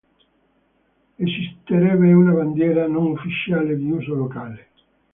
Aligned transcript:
Esisterebbe 1.25 2.11
una 2.15 2.33
bandiera 2.33 2.87
non 2.87 3.11
ufficiale 3.11 3.77
di 3.77 3.91
uso 3.91 4.15
locale. 4.15 4.69